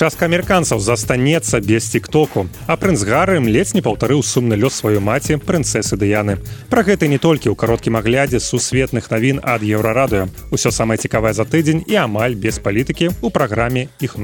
частка 0.00 0.24
амерыканцаў 0.24 0.80
застанецца 0.80 1.58
без 1.60 1.84
тиктоку 1.92 2.46
а 2.66 2.76
прынц 2.80 3.02
гарым 3.04 3.48
ледзь 3.52 3.74
не 3.76 3.82
паўтарыў 3.84 4.22
сумны 4.24 4.56
лёс 4.56 4.80
сваёй 4.80 4.96
маці 4.96 5.36
прынцесы 5.36 5.98
дыяны. 6.00 6.38
Про 6.72 6.80
гэта 6.88 7.04
не 7.04 7.18
толькі 7.20 7.52
ў 7.52 7.54
кароткім 7.62 8.00
аглядзе 8.00 8.40
сусветных 8.40 9.10
навін 9.12 9.44
ад 9.44 9.60
еўрарадыо 9.60 10.30
усё 10.56 10.72
самае 10.72 10.96
цікавае 10.96 11.36
за 11.36 11.44
тыдзень 11.44 11.84
і 11.84 12.00
амаль 12.06 12.32
без 12.32 12.56
палітыкі 12.64 13.12
у 13.20 13.28
праграме 13.28 13.88
іх 14.00 14.16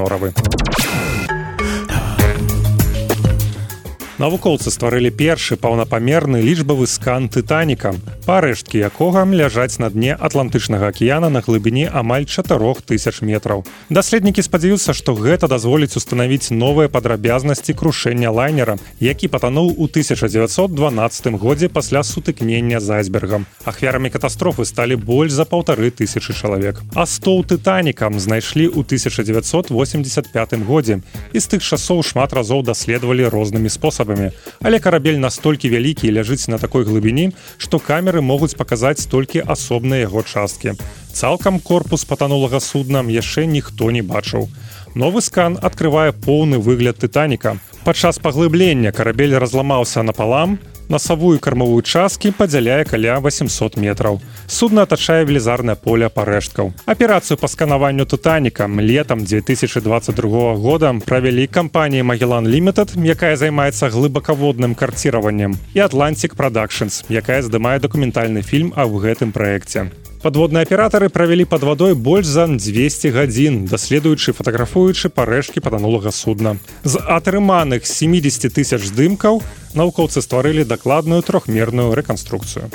Навукоўцы 4.17 4.73
стварылі 4.73 5.11
першы 5.12 5.59
паўнапамерны 5.61 6.41
лічбавы 6.41 6.87
скан 6.89 7.29
тытаніка. 7.29 7.93
Парэшткі 8.25 8.80
якога 8.89 9.29
ляжаць 9.29 9.77
на 9.77 9.93
дне 9.93 10.16
атлантычнага 10.16 10.89
акіяна 10.89 11.29
на 11.29 11.45
глыбіні 11.45 11.85
амаль 11.93 12.25
чатырох 12.25 12.80
тысяч 12.80 13.21
метраў. 13.21 13.69
Даследнікі 13.93 14.41
спадзяюцца, 14.41 14.97
што 14.97 15.12
гэта 15.12 15.52
дазволіць 15.52 16.01
устанавіць 16.01 16.48
новыя 16.48 16.89
падрабязнасці 16.89 17.77
крушэння 17.77 18.33
лайнера, 18.33 18.80
які 19.05 19.29
патануў 19.29 19.77
у 19.77 19.84
1912 19.84 21.37
годзе 21.37 21.69
пасля 21.69 22.01
сутыкнення 22.01 22.80
з 22.80 23.05
айсбергам. 23.05 23.45
Ахвярамі 23.69 24.09
катастрофы 24.09 24.64
сталі 24.64 24.97
больш 24.97 25.37
за 25.37 25.45
паўтары 25.45 25.92
тысячы 25.92 26.33
чалавек. 26.33 26.80
А 26.97 27.05
стол 27.05 27.45
тытанікам 27.45 28.17
знайшлі 28.17 28.73
ў 28.73 28.80
1985 28.80 30.64
годзе. 30.64 31.05
І 31.37 31.39
з 31.39 31.47
тых 31.53 31.61
часоў 31.61 32.01
шмат 32.01 32.33
разоў 32.33 32.64
даследавалі 32.64 33.28
рознымі 33.28 33.69
спосабамі 33.69 34.05
спосабамі 34.06 34.30
але 34.62 34.78
карабель 34.78 35.19
настолькі 35.19 35.69
вялікі 35.69 36.10
ляжыць 36.10 36.48
на 36.48 36.59
такой 36.59 36.84
глыбіні 36.84 37.33
што 37.59 37.78
камеры 37.78 38.20
могуць 38.20 38.56
паказаць 38.56 39.06
толькі 39.06 39.42
асобныя 39.47 40.06
яго 40.06 40.23
часткі. 40.23 40.74
Цалкам 41.12 41.60
корпус 41.60 42.05
патанулага 42.05 42.61
суднам 42.61 43.09
яшчэ 43.09 43.47
ніхто 43.47 43.91
не 43.91 44.02
бачыў. 44.02 44.48
Новы 44.95 45.20
скан 45.20 45.59
открывае 45.62 46.12
поўны 46.12 46.59
выгляд 46.59 46.98
тытаніка. 46.98 47.58
Падчас 47.84 48.19
паглыблення 48.19 48.92
карабель 48.92 49.36
разламаўся 49.39 50.03
напалам 50.03 50.59
насавую 50.89 51.39
кармавую 51.39 51.83
часткі 51.83 52.31
падзяляе 52.31 52.84
каля 52.84 53.19
800 53.20 53.77
метраў. 53.77 54.20
Судна 54.47 54.87
атачае 54.87 55.25
велізарнае 55.25 55.77
поле 55.77 56.09
парэшткаў. 56.09 56.73
Аперацыю 56.87 57.39
па 57.39 57.48
сканаванню 57.48 58.06
тутанікам 58.06 58.81
летам 58.81 59.25
2022 59.25 60.55
года 60.55 60.95
правялі 61.05 61.47
кампаніі 61.47 62.03
Магелан 62.03 62.47
Лімітад, 62.47 62.95
якая 62.97 63.37
займаецца 63.37 63.91
глыбакаводным 63.91 64.75
карціраваннем 64.75 65.59
і 65.75 65.81
Атлантик 65.81 66.34
Productions, 66.34 67.05
якая 67.09 67.43
здымае 67.43 67.78
дакументальны 67.81 68.43
фільм 68.43 68.73
аб 68.77 68.97
гэтым 68.97 69.33
праекце. 69.33 69.91
Падводныя 70.27 70.66
аператары 70.66 71.06
правялі 71.06 71.44
пад 71.46 71.62
вадой 71.62 71.92
больш 71.94 72.27
за 72.27 72.48
200 72.50 73.12
гадзін, 73.14 73.60
даследуючы 73.70 74.34
фатаграфуючы 74.34 75.06
парэшкі 75.06 75.62
патанулага 75.62 76.10
судна. 76.10 76.56
З 76.82 76.98
атрыманых 76.98 77.86
70 77.86 78.50
тысяч 78.50 78.82
здымкаў 78.91 79.38
навукоўцы 79.78 80.19
стварылі 80.19 80.66
дакладную 80.66 81.22
трохмерную 81.22 81.94
рэканструкцыю. 81.94 82.66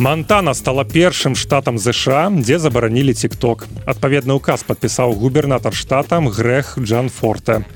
Мантана 0.00 0.54
стала 0.54 0.84
першым 0.84 1.36
штатам 1.36 1.76
ЗША, 1.76 2.32
дзе 2.32 2.56
забаранілі 2.56 3.12
тикток. 3.12 3.66
Адпаведны 3.84 4.32
указ 4.32 4.64
падпісаў 4.64 5.12
губернатар 5.12 5.76
штатам 5.76 6.32
Грэх 6.32 6.78
Джан 6.80 7.12
Форте. 7.12 7.68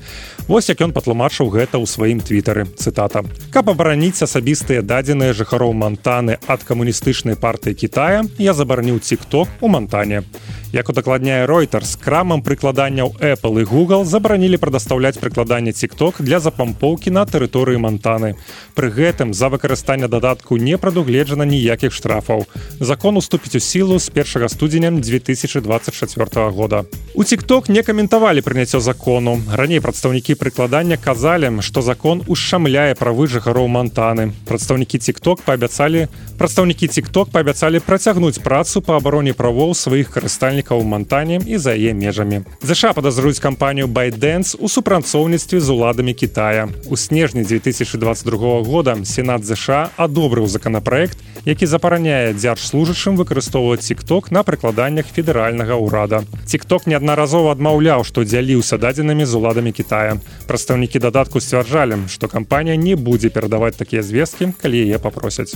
Вось 0.49 0.65
як 0.73 0.81
ён 0.81 0.89
патлумачыў 0.89 1.53
гэта 1.53 1.77
ў 1.77 1.85
сваім 1.85 2.25
твітары 2.25 2.65
цытата. 2.81 3.21
Каб 3.53 3.69
абараніць 3.69 4.25
асабістыя 4.25 4.81
дадзеныя 4.81 5.37
жыхароў 5.37 5.77
Мантаны 5.77 6.41
ад 6.49 6.65
камуністычнай 6.65 7.37
партыі 7.37 7.77
Китая, 7.77 8.25
я 8.41 8.57
забараніў 8.57 9.05
тикток 9.05 9.45
у 9.61 9.69
Мантане. 9.69 10.25
Як 10.75 10.89
удакладняе 10.89 11.47
з 11.81 11.95
крамам 11.95 12.41
прыкладанняў 12.41 13.15
Apple 13.21 13.61
і 13.61 13.63
Google 13.63 14.03
забаранілі 14.03 14.57
прадастаўляць 14.57 15.15
прыкладанне 15.17 15.71
тикток 15.71 16.15
для 16.19 16.39
запампоўкі 16.39 17.15
на 17.15 17.23
тэрыторыі 17.23 17.79
Мантаны. 17.79 18.35
Пры 18.75 18.91
гэтым 18.91 19.31
за 19.33 19.47
выкарыстанне 19.47 20.09
дадатку 20.11 20.57
не 20.57 20.77
прадугледжана 20.77 21.45
ніякіх 21.45 21.93
штрафаў. 21.95 22.43
Закон 22.79 23.15
уступіць 23.15 23.55
у 23.55 23.59
сілу 23.59 23.99
з 23.99 24.11
1 24.11 24.49
студзеня 24.49 24.91
2024 24.91 26.49
года. 26.51 26.83
У 27.13 27.23
тикток 27.23 27.69
не 27.69 27.79
каментавалі 27.79 28.41
прыняццё 28.41 28.83
закону. 28.83 29.39
Раней 29.47 29.79
прадстаўнікі 29.79 30.35
прыкладання 30.35 30.97
казалі, 30.97 31.61
што 31.61 31.81
закон 31.81 32.23
ушчамляе 32.27 32.99
правы 32.99 33.31
жыхароў 33.31 33.71
Мантаны. 33.71 34.35
Прадстаўнікі 34.43 34.99
тикток 34.99 35.39
паабяцалі 35.47 36.11
прадстаўнікі 36.35 36.87
тикток 36.91 37.31
паабяцалі 37.31 37.79
працягнуць 37.79 38.43
працу 38.43 38.83
па 38.83 38.99
абароне 38.99 39.31
правоў 39.31 39.71
сваіх 39.71 40.11
карыстальнікаў 40.11 40.64
ў 40.73 40.81
мантане 40.81 41.37
і 41.45 41.61
за 41.61 41.77
яе 41.77 41.93
межамі. 41.93 42.41
ЗША 42.65 42.97
падазруюць 42.97 43.43
кампанію 43.43 43.85
байдэнс 43.85 44.57
у 44.57 44.65
супрацоўніцтве 44.65 45.61
з 45.61 45.69
уладамі 45.69 46.17
Китая. 46.17 46.69
У 46.89 46.97
снежні 46.97 47.45
2022 47.45 48.63
года 48.65 48.97
сенат 49.05 49.45
ЗША 49.45 49.93
адобрыў 49.97 50.47
законопроект, 50.47 51.17
які 51.45 51.65
запараняе 51.69 52.33
дзяржслужачым 52.33 53.19
выкарыстоўваць 53.19 53.85
тикток 53.85 54.31
на 54.31 54.41
прыкладаннях 54.41 55.05
федэральнага 55.05 55.77
ўрада. 55.77 56.23
Тикток 56.49 56.87
неаднаразова 56.87 57.53
адмаўляў, 57.53 58.01
што 58.07 58.25
дзяліўся 58.25 58.81
дадзенымі 58.81 59.25
з 59.25 59.33
уладамі 59.35 59.71
Китая. 59.71 60.17
Прадстаўнікі 60.47 60.99
дадатку 60.99 61.39
сцвярджалі, 61.39 62.07
што 62.09 62.27
кампанія 62.27 62.75
не 62.75 62.95
будзе 62.95 63.29
перадаваць 63.29 63.77
такія 63.77 64.01
звесткі, 64.01 64.53
калі 64.61 64.87
яе 64.89 64.97
папросяць. 64.97 65.53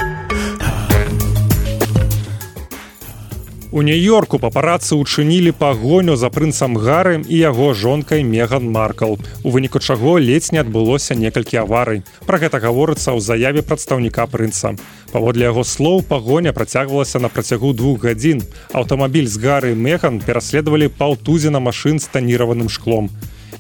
У 3.72 3.84
нью-йорку 3.86 4.40
папарацы 4.42 4.98
учынілі 4.98 5.52
пагоню 5.54 6.16
за 6.18 6.32
прынцам 6.34 6.74
гарым 6.74 7.22
і 7.22 7.38
яго 7.38 7.76
жонкай 7.78 8.24
меган 8.26 8.66
маркал 8.66 9.20
у 9.44 9.50
выніку 9.54 9.78
чаго 9.78 10.18
ледзь 10.18 10.50
не 10.52 10.58
адбылося 10.58 11.14
некалькі 11.14 11.62
аварый. 11.62 12.02
Про 12.26 12.42
гэта 12.42 12.58
гаворыцца 12.58 13.14
ў 13.14 13.22
заяве 13.22 13.62
прадстаўніка 13.62 14.26
прынца. 14.26 14.74
Паводле 15.14 15.46
яго 15.46 15.62
слоў 15.62 16.02
пагоня 16.02 16.50
працягвалася 16.50 17.22
на 17.22 17.30
працягу 17.30 17.74
двух 17.78 18.10
гадзін. 18.10 18.42
Аўтамабіль 18.74 19.30
з 19.30 19.38
гары 19.38 19.76
механ 19.78 20.18
пераследавалі 20.18 20.90
паўтузіна 20.90 21.62
машын 21.62 22.02
з 22.02 22.10
таніраваным 22.10 22.74
шклом. 22.74 23.14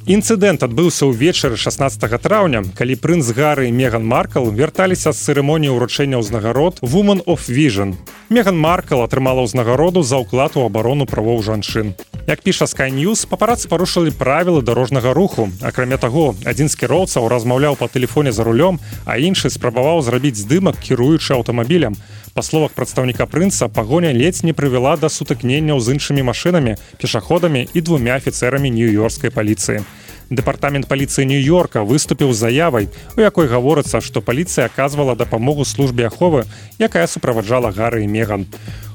Інцыдэнт 0.10 0.66
адбыўся 0.66 1.06
ўвечары 1.06 1.54
16 1.54 2.02
траўня, 2.18 2.66
калі 2.74 2.98
прынц 2.98 3.30
Гары 3.30 3.70
і 3.70 3.76
Меган 3.78 4.02
Маркал 4.10 4.50
вярталіся 4.50 5.14
з 5.14 5.22
цырымоніі 5.22 5.76
ўручэння 5.78 6.18
ўзнагарод 6.18 6.82
Woman 6.82 7.22
of 7.30 7.46
Vision. 7.46 7.94
Меган 8.30 8.60
Маркал 8.62 9.02
атрымала 9.02 9.42
ўзнагароду 9.42 10.06
за 10.06 10.22
ўклад 10.22 10.54
у 10.54 10.62
абарону 10.62 11.10
правоў 11.10 11.42
жанчын. 11.42 11.98
Як 12.30 12.46
піша 12.46 12.70
Скайньюз, 12.70 13.26
папарацы 13.26 13.66
парушылі 13.66 14.14
правілы 14.14 14.62
дарожнага 14.62 15.18
руху. 15.18 15.50
Акрамя 15.66 15.98
таго, 15.98 16.38
адзін 16.46 16.70
з 16.70 16.78
кіроўцаў 16.78 17.26
размаўляў 17.26 17.74
па 17.74 17.90
тэлефоне 17.90 18.30
за 18.30 18.46
рулём, 18.46 18.78
а 19.10 19.18
іншы 19.18 19.50
спрабаваў 19.50 20.06
зрабіць 20.06 20.38
здымак, 20.38 20.78
кіруючы 20.78 21.34
аўтамабілем. 21.42 21.98
Па 22.38 22.46
словах 22.46 22.78
прадстаўніка 22.78 23.26
прынца 23.26 23.66
пагоня 23.66 24.14
ледзь 24.14 24.46
не 24.46 24.54
прывяла 24.54 24.94
да 24.94 25.10
сутыкненняў 25.10 25.82
з 25.82 25.98
іншымі 25.98 26.22
машынамі, 26.30 26.78
пешаходамі 27.02 27.66
і 27.74 27.82
двумя 27.82 28.22
афіцэрамі 28.22 28.70
нью-йоркскай 28.70 29.34
паліцыі. 29.34 29.82
Дэпартамент 30.30 30.86
паліцыі 30.86 31.26
нью-йорка 31.26 31.82
выступіў 31.82 32.34
заявай, 32.38 32.90
у 33.18 33.22
якой 33.22 33.50
гаворыцца, 33.50 33.98
што 33.98 34.22
паліцыя 34.22 34.70
аказвала 34.70 35.16
дапамогу 35.18 35.66
службе 35.66 36.06
аховы, 36.06 36.46
якая 36.78 37.08
суправаджала 37.10 37.74
гары 37.74 38.06
і 38.06 38.08
меган. 38.08 38.46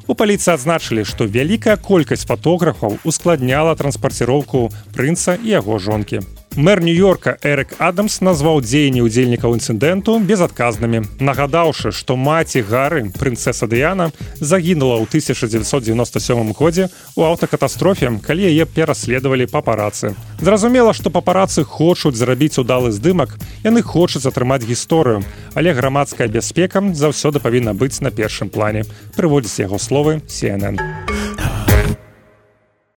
У 0.07 0.15
паліцыі 0.15 0.55
адзначылі, 0.55 1.03
што 1.03 1.27
вялікая 1.27 1.75
колькасць 1.75 2.29
фатографаў 2.29 2.99
ускладняла 3.03 3.75
транспарціроўку 3.75 4.71
прынца 4.95 5.35
і 5.35 5.59
яго 5.59 5.79
жонкі. 5.83 6.23
Мэр 6.57 6.81
нью-йорка 6.87 7.35
Эрик 7.43 7.75
Адамс 7.83 8.21
назваў 8.23 8.61
дзеянні 8.63 9.03
ўдзельнікаў 9.03 9.57
інцыдэнту 9.59 10.23
безадказнымі, 10.23 11.01
нагадаўшы, 11.19 11.91
што 11.91 12.15
маці 12.15 12.63
гары 12.63 13.11
прынцеса 13.11 13.67
Дыяна 13.67 14.15
загінула 14.39 15.03
ў 15.03 15.11
1997 15.11 16.55
годзе 16.55 16.95
у 17.19 17.27
аўтакатастрофе, 17.27 18.15
калі 18.23 18.47
яе 18.47 18.71
пераследавалі 18.71 19.51
папарацы. 19.51 20.15
Зразумела, 20.39 20.95
што 20.95 21.11
папарацы 21.11 21.67
хочуць 21.67 22.15
зрабіць 22.15 22.63
удалы 22.63 22.95
здымак, 22.95 23.35
яны 23.67 23.83
хочуць 23.83 24.23
атрымаць 24.23 24.63
гісторыю, 24.63 25.27
але 25.59 25.75
грамадская 25.75 26.31
бяспека 26.31 26.79
заўсёды 26.95 27.43
павінна 27.43 27.75
быць 27.75 27.99
на 27.99 28.15
першым 28.15 28.47
плане. 28.47 28.87
Прыводзіць 29.19 29.67
яго 29.67 29.83
словы 29.83 30.23
CNN. 30.31 30.79